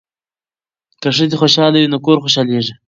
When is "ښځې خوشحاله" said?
1.17-1.77